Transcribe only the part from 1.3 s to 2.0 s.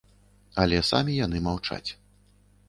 маўчаць.